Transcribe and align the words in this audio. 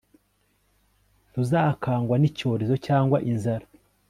ntuzakangwa 1.29 2.15
n'icyorezo 2.17 2.75
cyangwa 2.85 3.17
inzara 3.31 3.65